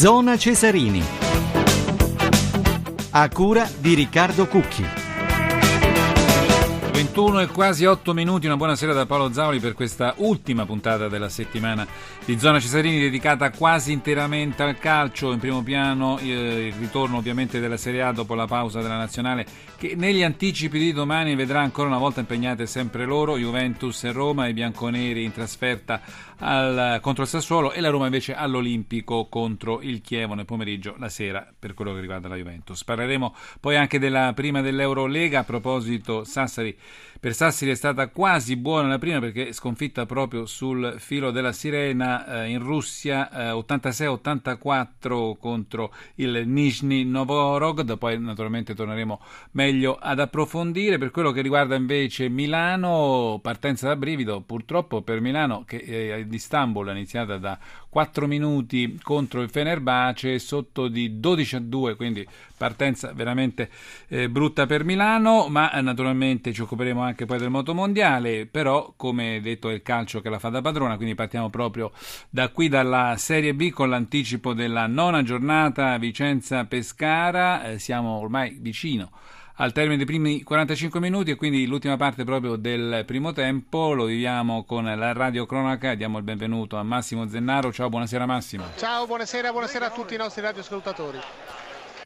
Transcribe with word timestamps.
Zona 0.00 0.38
Cesarini. 0.38 1.04
A 3.10 3.28
cura 3.28 3.68
di 3.80 3.92
Riccardo 3.92 4.46
Cucchi. 4.46 4.99
21 7.00 7.40
e 7.40 7.46
quasi 7.46 7.86
8 7.86 8.12
minuti, 8.12 8.44
una 8.44 8.58
buonasera 8.58 8.92
da 8.92 9.06
Paolo 9.06 9.32
Zauli 9.32 9.58
per 9.58 9.72
questa 9.72 10.12
ultima 10.18 10.66
puntata 10.66 11.08
della 11.08 11.30
settimana 11.30 11.86
di 12.26 12.38
Zona 12.38 12.60
Cesarini 12.60 13.00
dedicata 13.00 13.50
quasi 13.50 13.90
interamente 13.90 14.62
al 14.62 14.76
calcio, 14.76 15.32
in 15.32 15.38
primo 15.38 15.62
piano 15.62 16.18
eh, 16.18 16.66
il 16.66 16.74
ritorno 16.74 17.16
ovviamente 17.16 17.58
della 17.58 17.78
Serie 17.78 18.02
A 18.02 18.12
dopo 18.12 18.34
la 18.34 18.44
pausa 18.44 18.82
della 18.82 18.98
Nazionale 18.98 19.46
che 19.78 19.94
negli 19.96 20.22
anticipi 20.22 20.78
di 20.78 20.92
domani 20.92 21.34
vedrà 21.34 21.62
ancora 21.62 21.88
una 21.88 21.96
volta 21.96 22.20
impegnate 22.20 22.66
sempre 22.66 23.06
loro, 23.06 23.38
Juventus 23.38 24.04
e 24.04 24.12
Roma, 24.12 24.46
i 24.46 24.52
bianconeri 24.52 25.24
in 25.24 25.32
trasferta 25.32 26.02
al, 26.40 26.98
contro 27.00 27.22
il 27.22 27.28
Sassuolo 27.30 27.72
e 27.72 27.80
la 27.80 27.88
Roma 27.88 28.04
invece 28.04 28.34
all'Olimpico 28.34 29.26
contro 29.30 29.80
il 29.80 30.02
Chievo 30.02 30.34
nel 30.34 30.44
pomeriggio, 30.44 30.96
la 30.98 31.08
sera 31.08 31.50
per 31.58 31.72
quello 31.72 31.94
che 31.94 32.00
riguarda 32.00 32.28
la 32.28 32.36
Juventus. 32.36 32.84
Parleremo 32.84 33.34
poi 33.58 33.76
anche 33.76 33.98
della 33.98 34.32
prima 34.34 34.60
dell'Eurolega, 34.60 35.40
a 35.40 35.44
proposito 35.44 36.24
Sassari 36.24 36.76
per 37.20 37.34
Sassari 37.34 37.70
è 37.70 37.74
stata 37.74 38.08
quasi 38.08 38.56
buona 38.56 38.88
la 38.88 38.98
prima 38.98 39.20
perché 39.20 39.52
sconfitta 39.52 40.06
proprio 40.06 40.46
sul 40.46 40.94
filo 40.98 41.30
della 41.30 41.52
sirena 41.52 42.44
eh, 42.44 42.48
in 42.48 42.60
Russia 42.60 43.30
eh, 43.30 43.50
86-84 43.50 45.36
contro 45.38 45.92
il 46.14 46.48
Nizhny 46.48 47.04
Novgorod, 47.04 47.98
poi 47.98 48.18
naturalmente 48.18 48.74
torneremo 48.74 49.20
meglio 49.50 49.98
ad 50.00 50.18
approfondire. 50.18 50.96
Per 50.96 51.10
quello 51.10 51.30
che 51.30 51.42
riguarda 51.42 51.74
invece 51.74 52.30
Milano, 52.30 53.38
partenza 53.42 53.86
da 53.86 53.96
brivido. 53.96 54.40
Purtroppo 54.40 55.02
per 55.02 55.20
Milano 55.20 55.64
che 55.66 55.76
eh, 55.76 56.26
di 56.26 56.36
Istanbul 56.36 56.88
è 56.88 56.92
iniziata 56.92 57.36
da 57.36 57.58
4 57.90 58.26
minuti 58.26 58.98
contro 59.02 59.42
il 59.42 59.50
Fenerbahce 59.50 60.38
sotto 60.38 60.88
di 60.88 61.20
12 61.20 61.56
a 61.56 61.60
2, 61.60 61.96
quindi 61.96 62.26
partenza 62.56 63.12
veramente 63.12 63.68
eh, 64.08 64.28
brutta 64.28 64.66
per 64.66 64.84
Milano, 64.84 65.48
ma 65.48 65.72
eh, 65.72 65.80
naturalmente 65.80 66.52
ci 66.52 66.62
occuperemo 66.80 67.02
anche 67.02 67.26
poi 67.26 67.38
del 67.38 67.50
motomondiale, 67.50 68.46
però 68.46 68.94
come 68.96 69.40
detto 69.42 69.68
è 69.68 69.74
il 69.74 69.82
calcio 69.82 70.20
che 70.20 70.30
la 70.30 70.38
fa 70.38 70.48
da 70.48 70.62
padrona, 70.62 70.96
quindi 70.96 71.14
partiamo 71.14 71.50
proprio 71.50 71.92
da 72.30 72.48
qui 72.48 72.68
dalla 72.68 73.16
Serie 73.18 73.54
B 73.54 73.70
con 73.70 73.90
l'anticipo 73.90 74.54
della 74.54 74.86
nona 74.86 75.22
giornata 75.22 75.98
Vicenza-Pescara, 75.98 77.64
eh, 77.64 77.78
siamo 77.78 78.18
ormai 78.18 78.56
vicino 78.60 79.10
al 79.56 79.72
termine 79.72 79.98
dei 79.98 80.06
primi 80.06 80.42
45 80.42 81.00
minuti 81.00 81.32
e 81.32 81.34
quindi 81.34 81.66
l'ultima 81.66 81.98
parte 81.98 82.24
proprio 82.24 82.56
del 82.56 83.02
primo 83.06 83.32
tempo. 83.32 83.92
Lo 83.92 84.06
viviamo 84.06 84.64
con 84.64 84.84
la 84.84 85.12
radio 85.12 85.44
cronaca. 85.44 85.94
Diamo 85.94 86.16
il 86.16 86.24
benvenuto 86.24 86.78
a 86.78 86.82
Massimo 86.82 87.28
Zennaro. 87.28 87.70
Ciao 87.70 87.90
buonasera 87.90 88.24
Massimo. 88.24 88.64
Ciao 88.78 89.06
buonasera 89.06 89.50
buonasera 89.50 89.88
a 89.88 89.90
tutti 89.90 90.14
i 90.14 90.16
nostri 90.16 90.40
radioascoltatori 90.40 91.18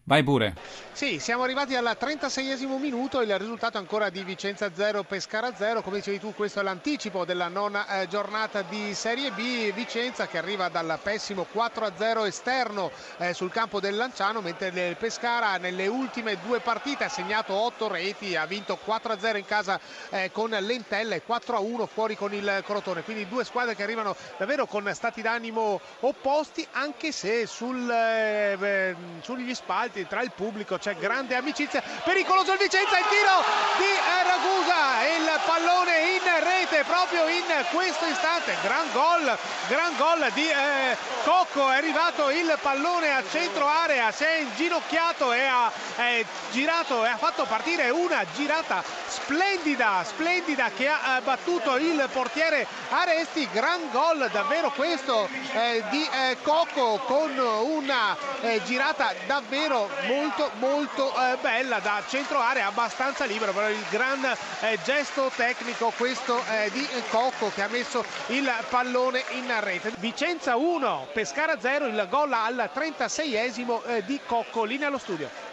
Vai 0.07 0.23
pure. 0.23 0.55
Sì, 0.93 1.19
siamo 1.19 1.45
arrivati 1.45 1.75
al 1.75 1.97
36esimo 1.99 2.79
minuto, 2.79 3.23
il 3.23 3.39
risultato 3.39 3.79
ancora 3.79 4.11
di 4.11 4.23
Vicenza 4.23 4.71
0, 4.73 5.03
Pescara 5.05 5.55
0, 5.57 5.81
come 5.81 5.97
dicevi 5.97 6.21
tu 6.21 6.35
questo 6.35 6.61
è 6.61 6.63
l'anticipo 6.63 7.25
della 7.25 7.49
nona 7.49 8.03
eh, 8.03 8.07
giornata 8.07 8.61
di 8.61 8.95
Serie 8.95 9.31
B, 9.31 9.73
Vicenza 9.73 10.29
che 10.29 10.37
arriva 10.37 10.69
dal 10.69 10.99
pessimo 11.03 11.47
4-0 11.53 12.27
esterno 12.27 12.91
eh, 13.17 13.33
sul 13.33 13.51
campo 13.51 13.81
del 13.81 13.97
Lanciano, 13.97 14.43
mentre 14.43 14.69
il 14.69 14.97
Pescara 14.97 15.57
nelle 15.57 15.87
ultime 15.87 16.39
due 16.47 16.61
partite 16.61 17.05
ha 17.05 17.09
segnato 17.09 17.55
8 17.55 17.89
reti, 17.89 18.37
ha 18.37 18.45
vinto 18.45 18.79
4-0 18.87 19.37
in 19.39 19.47
casa 19.47 19.81
eh, 20.11 20.31
con 20.31 20.51
Lentella 20.51 21.15
e 21.15 21.23
4-1 21.27 21.87
fuori 21.87 22.15
con 22.15 22.33
il 22.35 22.63
Crotone, 22.65 23.03
quindi 23.03 23.27
due 23.27 23.45
squadre 23.45 23.75
che 23.75 23.83
arrivano 23.83 24.15
davvero 24.37 24.67
con 24.67 24.89
stati 24.93 25.23
d'animo 25.23 25.81
opposti, 26.01 26.65
anche 26.73 27.11
se 27.11 27.47
sul, 27.47 27.91
eh, 27.91 28.95
sugli 29.23 29.55
spalti 29.55 29.94
tra 30.03 30.23
il 30.23 30.33
pubblico 30.35 30.77
c'è 30.77 30.97
grande 30.97 31.37
amicizia 31.37 31.81
pericoloso 32.03 32.53
il 32.53 32.59
Vicenza 32.59 32.99
il 32.99 33.05
tiro 33.07 33.39
di 33.79 33.93
Ragusa 34.27 35.07
il 35.07 35.41
pallone 35.47 35.94
in 36.65 36.71
rete 36.71 36.85
proprio 36.85 37.29
in 37.29 37.45
questo 37.71 38.07
istante 38.07 38.57
gran 38.63 38.91
gol 38.93 39.37
gran 39.69 39.95
gol 39.97 40.31
di 40.33 40.49
eh, 40.49 40.97
Cocco. 41.25 41.71
È 41.71 41.77
arrivato 41.77 42.31
il 42.31 42.57
pallone 42.61 43.13
a 43.15 43.23
centro 43.31 43.67
area 43.67 44.11
si 44.11 44.25
è 44.25 44.39
inginocchiato 44.39 45.33
e 45.33 45.45
ha 45.45 45.71
eh, 45.97 46.25
girato 46.51 47.05
e 47.05 47.09
ha 47.09 47.17
fatto 47.17 47.45
partire 47.45 47.91
una 47.91 48.25
girata 48.35 48.83
splendida 49.07 50.03
splendida 50.05 50.71
che 50.77 50.89
ha 50.89 51.17
eh, 51.17 51.21
battuto 51.23 51.77
il 51.77 52.09
portiere 52.13 52.67
Aresti. 52.91 53.49
Gran 53.53 53.91
gol 53.91 54.29
davvero 54.33 54.71
questo 54.71 55.29
eh, 55.53 55.83
di 55.91 56.07
eh, 56.11 56.37
Cocco 56.43 56.99
con 57.07 57.37
una 57.39 58.17
eh, 58.41 58.63
girata 58.65 59.13
davvero 59.27 59.91
molto 60.07 60.51
molto 60.59 61.13
bella 61.41 61.79
da 61.79 62.03
centro 62.09 62.39
area 62.41 62.67
abbastanza 62.67 63.25
libero 63.25 63.53
però 63.53 63.69
il 63.69 63.85
gran 63.91 64.37
gesto 64.83 65.31
tecnico 65.35 65.93
questo 65.97 66.43
eh, 66.51 66.64
di 66.71 66.87
Cocco 67.11 67.51
che 67.55 67.63
ha 67.63 67.69
messo 67.69 68.05
il 68.29 68.51
pallone 68.69 69.25
in 69.33 69.53
rete. 69.61 69.93
Vicenza 69.99 70.57
1 70.57 71.09
Pescara 71.13 71.59
0 71.61 71.87
il 71.87 72.07
gol 72.09 72.33
al 72.33 72.71
36esimo 72.75 73.87
eh, 73.87 74.05
di 74.05 74.21
Cocco. 74.27 74.65
Linea 74.65 74.89
allo 74.89 74.99
studio 74.99 75.44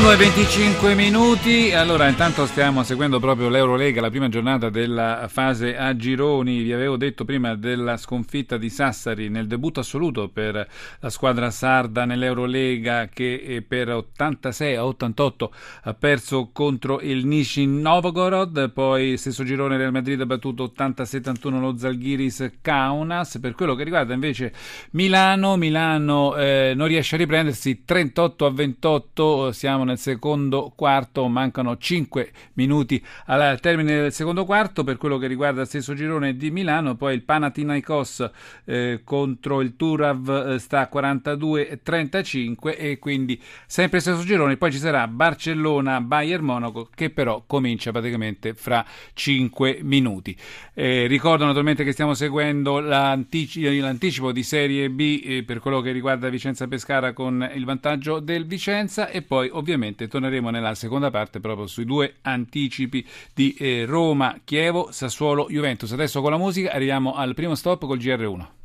21 0.00 0.12
e 0.12 0.16
25 0.16 0.94
minuti, 0.94 1.74
allora 1.74 2.08
intanto 2.08 2.46
stiamo 2.46 2.82
seguendo 2.82 3.20
proprio 3.20 3.50
l'Eurolega, 3.50 4.00
la 4.00 4.08
prima 4.08 4.30
giornata 4.30 4.70
della 4.70 5.26
fase 5.28 5.76
a 5.76 5.94
gironi, 5.94 6.62
vi 6.62 6.72
avevo 6.72 6.96
detto 6.96 7.26
prima 7.26 7.54
della 7.54 7.98
sconfitta 7.98 8.56
di 8.56 8.70
Sassari 8.70 9.28
nel 9.28 9.46
debutto 9.46 9.80
assoluto 9.80 10.30
per 10.30 10.66
la 11.00 11.10
squadra 11.10 11.50
sarda 11.50 12.06
nell'Eurolega 12.06 13.10
che 13.12 13.42
eh, 13.44 13.60
per 13.60 13.90
86 13.90 14.74
a 14.76 14.86
88 14.86 15.52
ha 15.82 15.92
perso 15.92 16.48
contro 16.50 17.00
il 17.00 17.26
Nishin 17.26 17.82
Novgorod, 17.82 18.70
poi 18.72 19.18
stesso 19.18 19.44
girone 19.44 19.76
Real 19.76 19.92
Madrid 19.92 20.18
ha 20.18 20.26
battuto 20.26 20.72
80-71 20.74 21.60
lo 21.60 21.76
Zalgiris 21.76 22.52
Kaunas, 22.62 23.38
per 23.38 23.54
quello 23.54 23.74
che 23.74 23.84
riguarda 23.84 24.14
invece 24.14 24.54
Milano, 24.92 25.56
Milano 25.56 26.36
eh, 26.36 26.72
non 26.74 26.86
riesce 26.86 27.16
a 27.16 27.18
riprendersi. 27.18 27.84
38 27.84 28.46
a 28.46 28.50
28, 28.50 29.52
siamo 29.52 29.80
siamo 29.80 29.84
nel 29.90 29.98
secondo 29.98 30.72
quarto, 30.74 31.26
mancano 31.28 31.76
5 31.76 32.32
minuti 32.54 33.04
al 33.26 33.60
termine 33.60 34.00
del 34.00 34.12
secondo 34.12 34.44
quarto 34.44 34.84
per 34.84 34.96
quello 34.96 35.18
che 35.18 35.26
riguarda 35.26 35.62
il 35.62 35.66
stesso 35.66 35.94
girone 35.94 36.36
di 36.36 36.50
Milano, 36.50 36.94
poi 36.94 37.14
il 37.14 37.22
Panathinaikos 37.22 38.30
eh, 38.64 39.00
contro 39.04 39.60
il 39.60 39.76
Turav 39.76 40.52
eh, 40.52 40.58
sta 40.58 40.88
a 40.88 40.90
42-35 40.92 42.76
e 42.78 42.98
quindi 42.98 43.40
sempre 43.66 44.00
stesso 44.00 44.22
girone, 44.22 44.56
poi 44.56 44.72
ci 44.72 44.78
sarà 44.78 45.06
Barcellona-Bayern 45.08 46.44
Monaco 46.44 46.88
che 46.94 47.10
però 47.10 47.42
comincia 47.46 47.90
praticamente 47.90 48.54
fra 48.54 48.84
5 49.12 49.80
minuti. 49.82 50.36
Eh, 50.74 51.06
ricordo 51.06 51.44
naturalmente 51.44 51.84
che 51.84 51.92
stiamo 51.92 52.14
seguendo 52.14 52.78
l'antici- 52.78 53.78
l'anticipo 53.78 54.32
di 54.32 54.42
Serie 54.42 54.88
B 54.88 55.20
eh, 55.24 55.42
per 55.42 55.58
quello 55.58 55.80
che 55.80 55.90
riguarda 55.90 56.28
Vicenza 56.28 56.68
Pescara 56.68 57.12
con 57.12 57.48
il 57.54 57.64
vantaggio 57.64 58.20
del 58.20 58.46
Vicenza 58.46 59.08
e 59.08 59.22
poi 59.22 59.48
ovviamente 59.52 59.78
torneremo 60.08 60.50
nella 60.50 60.74
seconda 60.74 61.10
parte 61.10 61.40
proprio 61.40 61.66
sui 61.66 61.84
due 61.84 62.16
anticipi 62.22 63.06
di 63.34 63.54
eh, 63.58 63.84
Roma, 63.86 64.40
Chievo, 64.44 64.90
Sassuolo, 64.90 65.46
Juventus. 65.48 65.92
Adesso 65.92 66.20
con 66.20 66.30
la 66.30 66.36
musica 66.36 66.72
arriviamo 66.72 67.14
al 67.14 67.34
primo 67.34 67.54
stop 67.54 67.86
col 67.86 67.98
GR1. 67.98 68.59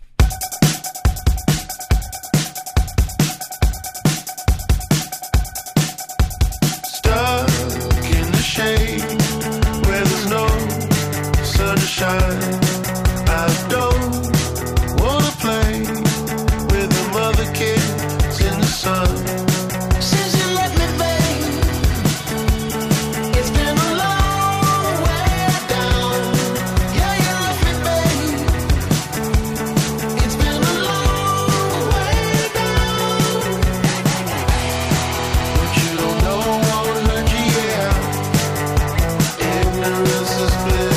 fleur. 40.69 40.94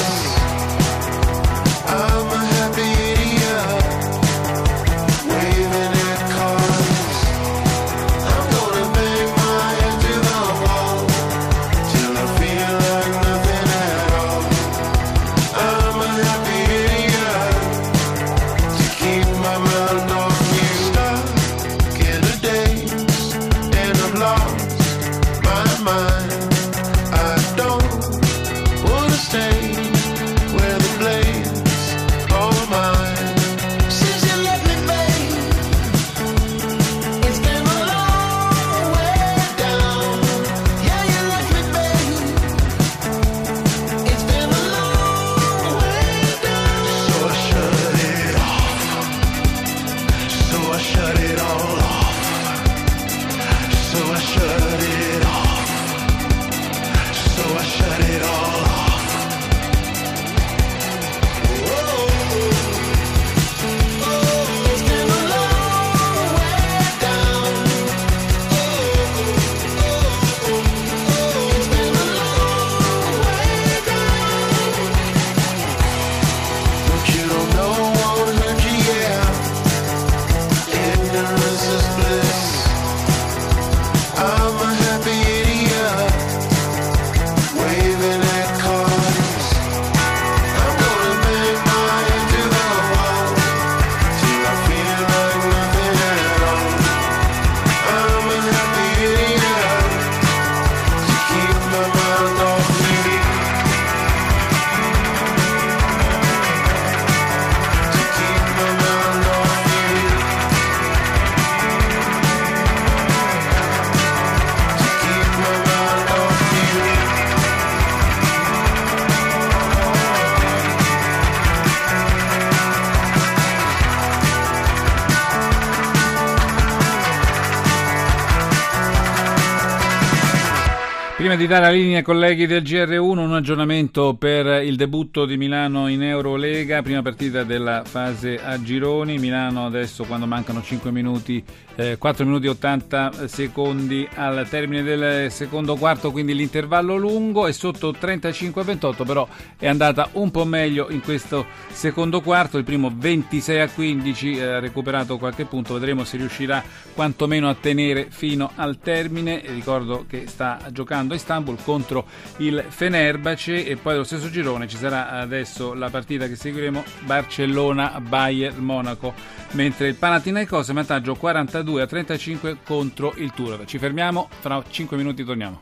Prima 131.29 131.43
di 131.43 131.47
dare 131.47 131.67
la 131.67 131.71
linea 131.73 131.99
ai 131.99 132.03
colleghi 132.03 132.47
del 132.47 132.63
GR1, 132.63 133.19
un 133.19 133.35
aggiornamento 133.35 134.15
per 134.15 134.65
il 134.65 134.77
debutto 134.77 135.27
di 135.27 135.37
Milano 135.37 135.87
in 135.87 136.03
Eurolega, 136.03 136.81
prima 136.81 137.03
partita 137.03 137.45
della 137.45 137.83
fase 137.85 138.43
a 138.43 138.59
gironi. 138.63 139.19
Milano 139.19 139.67
adesso 139.67 140.05
quando 140.05 140.27
mancano 140.27 140.63
5 140.63 140.91
minuti, 140.91 141.45
eh, 141.79 141.97
4 141.97 142.25
minuti 142.25 142.47
e 142.47 142.51
80 142.51 143.29
secondi 143.29 144.09
al 144.15 144.49
termine 144.51 144.83
del 144.83 145.31
secondo 145.31 145.77
quarto, 145.77 146.11
quindi 146.11 146.35
l'intervallo 146.35 146.97
lungo 146.97 147.47
è 147.47 147.53
sotto 147.53 147.93
35 147.93 148.61
a 148.61 148.65
28, 148.65 149.05
però 149.05 149.29
è 149.57 149.69
andata 149.69 150.09
un 150.15 150.33
po' 150.33 150.45
meglio 150.45 150.91
in 150.91 151.01
questo 151.01 151.47
secondo 151.71 152.21
quarto, 152.21 152.59
il 152.59 152.65
primo 152.65 152.93
26 152.93 153.61
a 153.61 153.69
15 153.69 154.33
eh, 154.33 154.43
ha 154.43 154.59
recuperato 154.59 155.19
qualche 155.19 155.45
punto, 155.45 155.75
vedremo 155.75 156.03
se 156.03 156.17
riuscirà 156.17 156.63
quantomeno 156.95 157.49
a 157.49 157.55
tenere 157.55 158.09
fino 158.11 158.51
al 158.57 158.79
termine. 158.81 159.41
Ricordo 159.47 160.05
che 160.09 160.25
sta 160.27 160.59
giocando 160.73 161.15
Istanbul 161.15 161.63
contro 161.63 162.07
il 162.39 162.65
Fenerbahce. 162.67 163.67
E 163.67 163.77
poi 163.77 163.93
dello 163.93 164.05
stesso 164.05 164.31
girone 164.31 164.67
ci 164.67 164.77
sarà 164.77 165.11
adesso 165.11 165.75
la 165.75 165.91
partita 165.91 166.27
che 166.27 166.35
seguiremo 166.35 166.83
Barcellona-Bayern 167.05 168.59
Monaco. 168.59 169.15
Mentre 169.53 169.89
il 169.89 169.95
Panathinaikos 169.95 170.67
è 170.67 170.71
in 170.71 170.75
vantaggio 170.75 171.15
42 171.15 171.68
a 171.77 171.87
35 171.87 172.59
contro 172.65 173.13
il 173.17 173.33
Turov. 173.33 173.65
Ci 173.65 173.79
fermiamo, 173.79 174.29
fra 174.41 174.63
5 174.69 174.97
minuti 174.97 175.25
torniamo. 175.25 175.57